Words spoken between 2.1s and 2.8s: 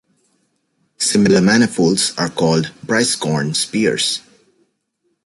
are called